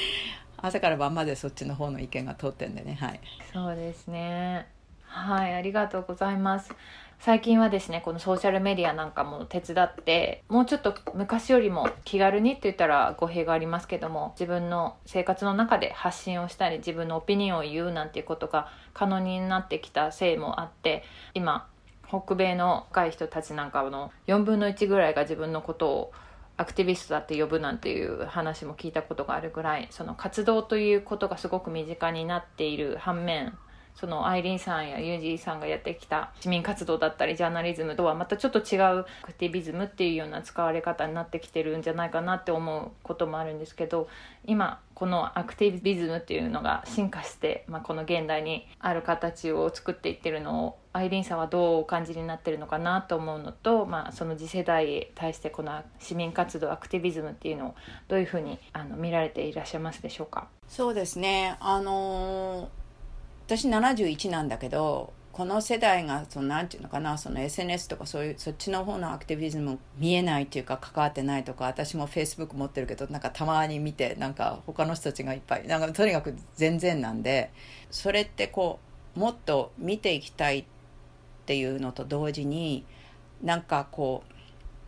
[0.56, 2.94] 朝から晩までそっちの方の意見が通ってんでね。
[2.94, 3.20] はい。
[3.52, 4.66] そうですね。
[5.04, 6.74] はいありがとうございます。
[7.18, 21.02] 最近はですねこのソーシャルメディアなんかも手伝ってもうちょっと昔よりも気軽にって言ったら語弊がありますけども自分の生活の中で発信をしたり自分のオピニオンを言うなんていうことが可能になってきたせいもあって
[21.34, 21.68] 今
[22.08, 26.12] 北米の若い人たちなんかの4分の1ぐらいが自分のことを
[26.58, 33.58] アクティビストだって呼ぶなんていう話も聞いたことがあるぐらいその活動ということがすごく身近になっている反面
[33.96, 44.08] そのアイリンさんやユージーさんがやってきた市民活動だったりジャーナリズムとはまたちょっと違うアクティビズムっていうような使われ方になってきてるんじゃないかなって思うこともあるんですけど
[44.44, 57.74] 今このアクティビズムっていうのが進化して、まあ、この現代にある形を作っていってるのをアイリンさんはどうお感じになってるのかなと思うのと、まあ、その次世代へ対してこの市民活動アクティビズムっていうのを
[58.08, 60.48] どういうふうにあの見られていらっしゃいますでしょうか？
[60.68, 61.56] そうですね。
[61.60, 62.85] あのー
[63.46, 77.52] 私71なんだけどこの世代がそのなんていうのかなその SNS とかそういうそっちの方のアクティビズム見えないっていうか関わってないとか私も Facebook 持ってるけどなんかたまに見てなんか他の人たちがいっぱいなんかとにかく全然なんで
[77.90, 78.80] それってこ
[79.14, 80.64] うもっと見ていきたいっ
[81.44, 82.86] ていうのと同時に
[83.42, 84.32] なんかこう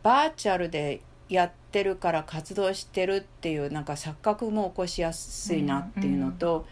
[0.02, 6.64] バーチャルでやってるから活動してるっていうなんか錯覚も起こしやすいなっていうのと、うんうん。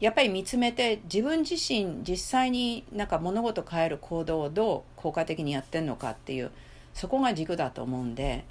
[0.00, 6.50] やっぱり見つめて自分自身実際になんか物事変える行動をどう効果的にやってるのかっていう
[6.94, 8.44] そこが軸だと思うんで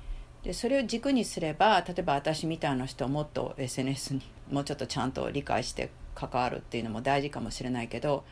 [0.43, 4.21] でそれを軸にすれば例えば私みたいな人をもっと SNS に
[4.51, 8.23] もうちょっとちゃんと理解して関わるっていうのも大事かもしれないけど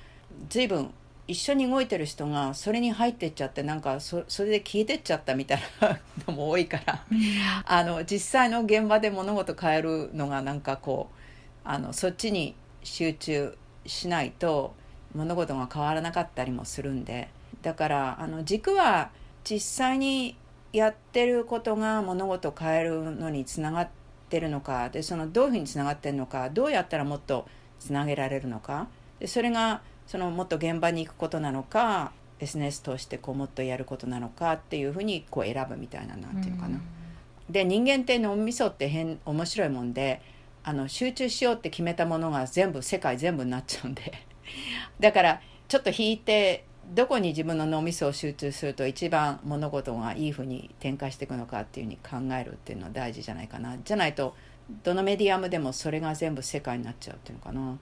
[0.49, 0.93] 随分
[1.27, 7.03] 一緒に動いてる人がそれに入ってっちゃってなんかそれで消えてっちゃったみたいなのも多いから
[7.65, 11.15] あの実際の現場で物事変えるのがなんかこう
[11.65, 12.55] あのそっちに
[12.87, 14.73] 集中しないと
[15.13, 17.29] 物事が変わらなかったりもするんで
[17.61, 19.09] だからあの軸は
[19.43, 20.37] 実際に
[20.73, 23.89] やってることが物事を変えるのにつながっ
[24.29, 27.47] てるのかでそのどういうふうにつながってるのかどうやったらもっと
[27.79, 28.87] つなげられるのか
[29.19, 36.79] でそれがそのもっと現場に行くことなのか SNS 通してこうもっとやることなのかっていうふうにこう選ぶみたいななんていうのかな。
[37.49, 40.21] で人間って脳みそって変面白いもんで
[40.67, 44.11] あの集中しようって決めたものが全部世界全部になっちゃうんで。
[44.99, 53.77] だからちょっと引いてどこに自分の脳みそを集中すると一番物事がいいふうに展開していくのかっていうふうに考えるっていうのは大事じゃないかな。
[53.77, 54.35] じゃないと
[54.83, 57.77] どのメディアムでもそれが全部世界になっちゃうっていうのかな。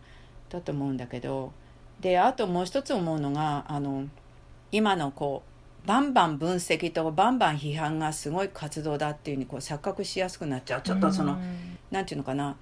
[0.50, 1.54] だと思うんだけど
[2.00, 4.06] であともう一つ思うのがあの
[4.72, 5.42] 今のこ
[5.84, 10.82] うバンバン分析とバンバン批判がすごい活動だっていうふうにこう錯覚しやすくなっちゃう。
[10.84, 11.40] ちょっとその
[11.90, 12.56] 何て言うのかな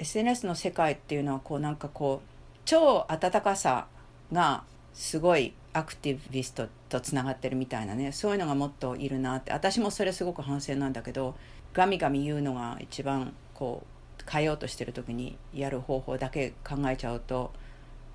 [0.00, 3.86] SNS の世界っていうのはこうなんかこう超温かさ
[4.32, 11.34] がすごいアクティビストとつながってるみたいなねそういうのがもっといるなって私もそれすごく反省なんだけど
[11.74, 13.84] ガミガミ言うのが一番こ
[14.18, 17.52] う変えようとしてる時にやる方法だけ考えちゃうと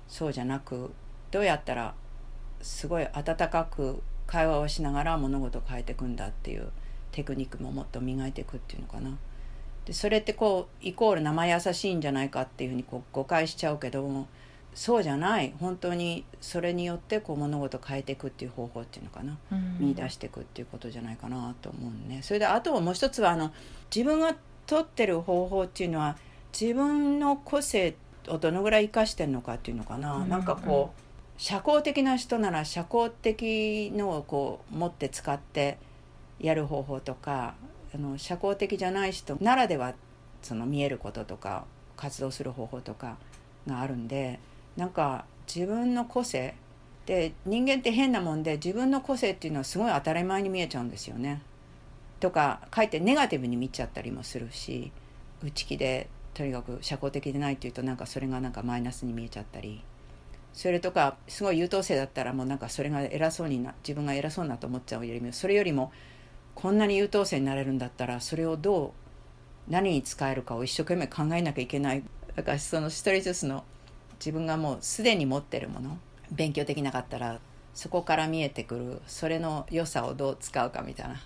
[0.08, 0.90] そうじゃなく
[1.30, 1.94] どうやったら
[2.62, 6.68] すごい温かく会話をしながら物事を変えていくんだっていう
[7.12, 9.16] テクニックももっと磨いていくっていうのかな。
[9.86, 14.26] でそれってこうイコール生優しいんじゃないかっていうふうにこう誤解しちゃうけども
[14.74, 15.54] そうじゃない。
[15.58, 23.52] 本当にそれによってこう物事を変えていくっていう方法っていうのかな、うん、見出していくっていうことじゃないかなと思うねそれであともう一つはあの
[23.94, 26.18] 自分が取ってる方法っていうのは
[26.58, 27.96] 自分の個性
[28.28, 31.00] をどのぐらい生かしてるのかっていうのかな、うん、なんかこう
[31.38, 35.78] 社交的な人なら社交的のをこう持って使って
[36.38, 37.54] やる方法とか
[37.94, 39.94] あの社交的じゃない人ならでは
[40.42, 41.64] その見えることとか
[41.96, 43.16] 活動する方法とか
[43.66, 44.38] があるんで
[44.76, 46.54] なんか自分の個性
[47.06, 51.40] で人間って変なもんで自分の個性っていうのはすごい当たり前に見えちゃうんですよね。
[52.18, 54.90] とかかえってネガティブに見ちゃったりもするし
[55.42, 59.82] 内気でとにかく社交的でないっていうとなんかそれがなんかマイナスに見えちゃったり
[60.54, 65.92] それとかすごい優等生だったらもうなんかそれが偉そうにな自分が偉そうなと思っちゃうよりもそれよりも
[66.56, 68.94] こんなに優等生になれるんだったらそれをど
[69.68, 72.02] う何に使えるかを一生懸命考えなきゃいけない。
[72.34, 73.62] だからその一人ずつの
[74.18, 75.98] 自分がもうすでに持ってるもの
[76.32, 77.38] 勉強できなかったら
[77.74, 81.20] そこから見えてくるそれの良さをどう使うかみたいな。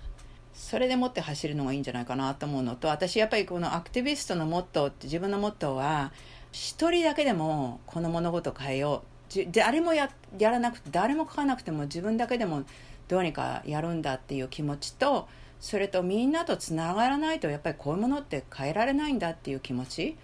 [0.52, 6.12] それでもって走るのがいいんじゃないかなと思うのと私やっぱりこのアクティビストのモットーって自分のモットーは
[6.52, 9.46] 一人だけでもこの物事変えよう。
[9.52, 12.64] 誰もややらなくて誰も書かなくても自分だけでも
[13.10, 20.16] どうにかやるんだっていう気持ちとそれとみんなとつながらないとやっぱりこういうものって変えられないんだっていう気持ち、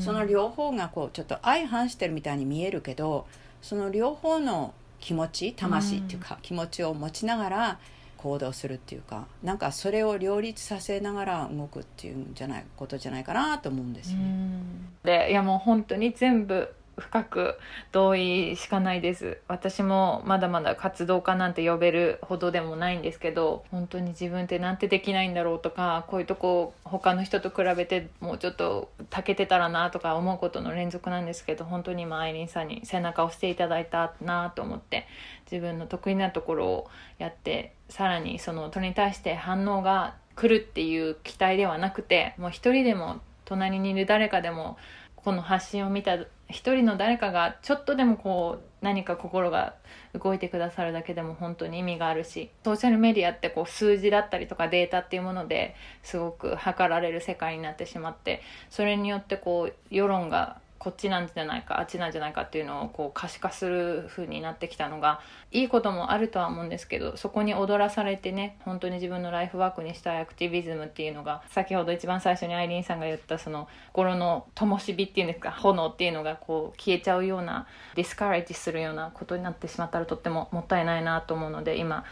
[0.00, 3.26] その両方がこうちょっと相反してるみたいに見えるけど
[3.62, 7.78] その両方の気持ち魂っていうか、気持ちを持ちながら
[8.18, 14.62] 行動するっていうかなんかそれを両立させながら動くっていうんじゃないことじゃないかなと思うんですよね。
[15.04, 17.58] でいやもう本当に全部深く
[17.90, 19.38] 同意しかないです。
[19.48, 35.06] 私もまだまだ活動家なんて呼べるほどでもないんですけど本当に自分ってなんてできないんだろうとかこういうとこ他の人と比べてもうちょっとたけてたらなとか思うことの連続なんですけど本当に今アイリンさんに背中を押していただいたなと思って
[35.50, 44.76] 自分の得意なところをやってさらにそのそれに対して反応が来るっていう期待ではなくてもう一人でも隣にいる誰かでも
[45.16, 46.18] この発信を見た
[46.52, 49.74] 一人の誰かがちょっとでもこう何か心が
[50.14, 65.20] 動いてくださるだけでも本当に意味があるしソーシャルメディアってこう数字だったりとかデータっていうものですごく測られる世界になってしまってそれによってこう世論がこっちなんじゃないかあっちなんじゃないかっていうのをこう可視化する風になってきたのが
[65.52, 82.04] いいこともあるとは思うんですけどそこに踊らされてね本当に自分のライフワークにしたいアクティビズムっていうのが先ほど一番最初にアイリーンさんが言ったその心の灯火っていうんですか炎っていうのがこう消えちゃうようなディスカレッジするようなことになってしまったらとってももったいないなと思うので今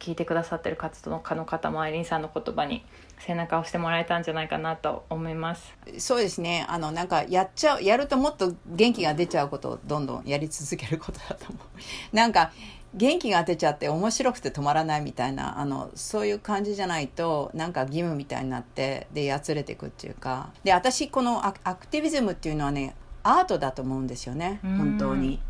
[0.00, 2.84] 聞いてくださってる活動家の方もアイリンさんの言葉に
[3.18, 5.74] 背中を押してもらえたんじゃないかなと思います。
[5.98, 6.66] そうですね。
[6.68, 11.66] あのなんかやっちゃうやるともっと元気が出ちゃうことをどんどんやり続けることだと思う。
[12.14, 12.52] なんか
[12.94, 20.50] 元気が出ちゃって面白くて止まらないみたいなあのそういう感じじゃないとなんか義務みたいになってでやつれていくっていうか。
[20.64, 24.60] で私このアクティビズムっていうのはねアートだと思うんですよね。
[24.62, 25.40] 本当に。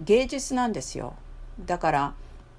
[0.00, 1.14] 芸術なんですよ。
[1.64, 2.14] だから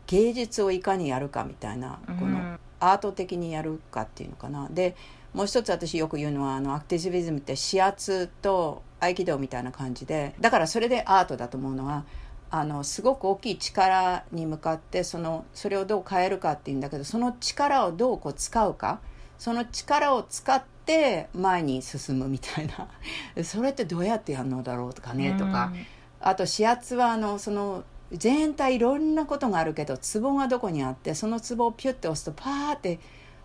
[0.07, 2.59] 芸術をいかにやるかみたいなこの
[2.91, 4.67] アート的にやるかっていうのかな。
[4.69, 4.95] で
[5.33, 12.05] もう一つ私よく言うのはあのアクティビズムって指圧と合気道みたいな感じでだからそれでアートだと思うのは
[12.49, 19.01] あのすごく大きい力に向かってそのそれをどう変えるかっていうんだけどその力をどうこう使うか
[19.37, 22.87] その力を使って前に進むみたいな。
[23.43, 25.73] それってどうやってやるのだろうとかねとか、
[26.21, 32.99] あと指圧はあのその全体いろんなことがあるけどツボがどこにあってそのツボをピュッて押すとパーって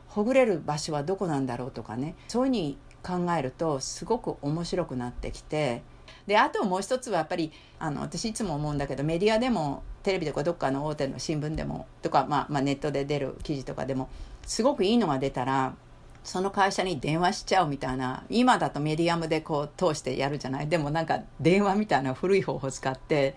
[0.09, 2.15] ほぐれる場所はどこなんだろうとかね。
[2.29, 5.83] そういうふうに考えるとすごく面白くなってきて。
[6.27, 14.09] であともう一つはやっぱりあの私いつも思うんだけどメディアでもテレビとかどっかの大手の新聞でもとか、まあ、まあネットで出る記事とかでも
[14.47, 15.75] すごくいいのが出たら
[16.23, 20.69] その会社に電話しちゃうみたいな今だとメディアムでこう通してやるじゃない？
[20.69, 23.37] でもなんか電話みたいな古い方法使って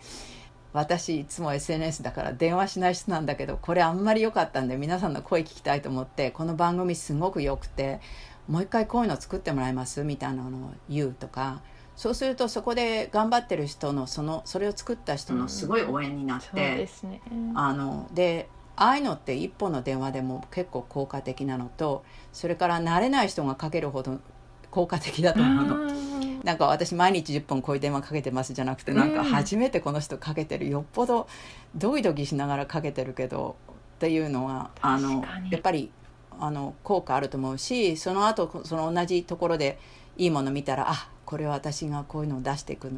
[0.74, 8.02] 私いつも SNS だから電話しない人なんだけどこれあんまり良かったんで皆さんの声聞きたいと思ってこの番組すごく良くて
[8.48, 11.62] もう一回こういうの作ってもらえますみたいなのを言うとか
[11.96, 16.50] そうするとそこで頑張ってる人のそのそれを作った人のすごい応援になって、
[17.04, 17.22] うん、ね、
[17.54, 24.20] あのでああいうのって一本の電話でも結構効果的なのとそれから慣れない人がかけるほど
[24.72, 26.13] 効果的だと思うの。
[26.44, 31.28] なんか私毎日10本こういう電話かけてますじゃなくてなんか初めてこの人かけてるよっぽど
[31.76, 35.90] ドキドキしながらかけてるけどっていうのはあのやっぱり
[36.40, 39.80] あの効果あると思うしその後その同じところで
[40.18, 42.92] いいもの見たらあこれは私がこういうのを出していく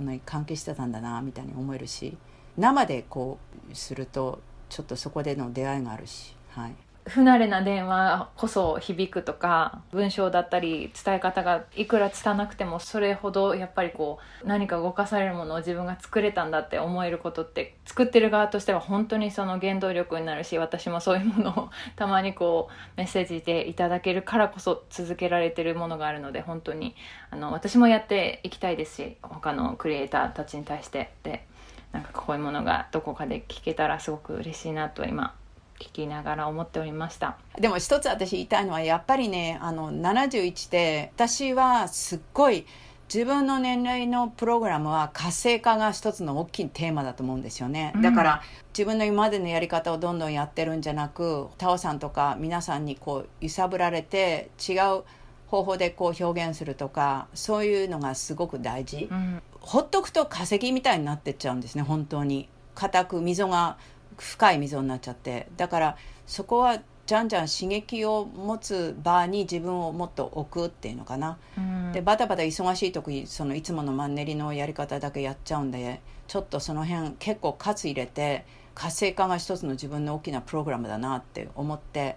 [0.00, 2.16] のに関係してたんだなみたいに思えるし
[2.56, 3.38] 生でこ
[3.70, 6.36] うするとちょっとそこでの出会いがあるし。
[6.50, 26.96] はい不慣れな電話こそ響くとか文章だったり伝え方がいくら拙なくてもそれほどやっぱりこう何か動かされるものを自分が作れたんだって思えることって作ってる側としては本当にその原動力になるし私もそういうものをたまにこうメッセージでいただけるからこそ続けられてるものがあるので本当に
[27.30, 31.10] あの私もやっていきたいですし他のクリエイターたちに対して。
[31.22, 31.44] で
[31.92, 35.32] なんかこういうものがどこかで聞けたらすごく嬉しいなと今
[35.80, 37.36] 聞きながら思っておりました。
[37.58, 42.66] でも一つ私言いたいのはやっぱりねあの71で私はすっごい
[43.12, 48.42] 自分の年齢のプログラムは活性化が一つの大きいテーマだと思うんですよね、だから
[48.76, 55.04] 自分の今までのやり方をどんどんやってるんじゃなくタオさんとか皆さんにこう揺さぶられて違う
[55.48, 62.48] 方法でこう表現するとかそういうのがすごく大事、うん、ほっとくと化石みたいになってっちゃうんですね本当に。
[62.74, 63.78] 硬く溝が
[64.18, 65.48] 深い溝になっちゃって。
[65.56, 65.96] だから
[66.26, 82.16] そこはじゃんじゃん刺激を持つ場に自分をもっと置くっていうのかな、うん、でバタバタ忙しい時そのいつものマンネリのやり方だけやっちゃうんでちょっとその辺結構喝入れて活性化が一つの自分の大きなプログラムだなって思って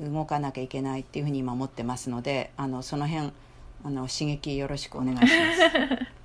[0.00, 3.32] 動かなきゃいけないっていうふうに今思ってますのであのその辺
[3.84, 5.32] あの刺激よろしくお願いします。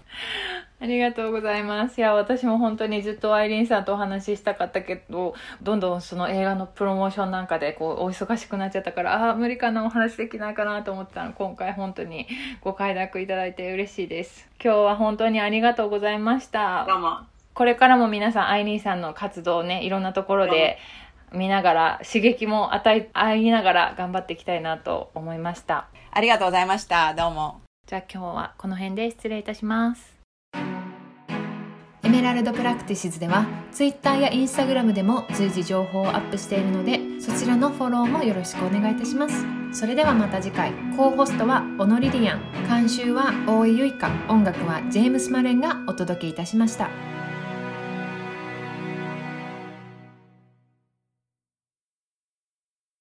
[0.79, 1.99] ありがとうございます。
[1.99, 12.27] いや、私も本当にずっとアイリーンさんとお話ししたかったけど、どんどんその映画のプロモーションなんかでこう、お忙しくなっちゃったから、ああ、無理かな、お話できないかなと思ったの今回本当に
[12.61, 14.49] ご快諾いただいて嬉しいです。
[14.63, 16.85] 今日は本当にありがとうございました。
[16.87, 17.19] どうも。
[17.53, 20.79] これからも皆さん、アイリーンさんの活動をね、いろんなところで
[21.31, 25.87] 見ながら、刺激も与え、合いながら頑張っていきたいなと思いました。
[26.11, 27.13] ありがとうございました。
[27.13, 27.62] どうも。
[27.85, 30.15] じゃあ今日はこの辺で失礼いたします。
[32.03, 39.45] Emerald Practices では Twitter や Instagram でも随時情報をアップしているのでそちらのフォローもよろしくお願いいたします。
[39.71, 40.71] それではまた次回。
[40.95, 42.41] co-host はオノリリアン。
[42.69, 46.89] 監修は大井ゆいか音楽はジェームス・マレンがお届けいたしました。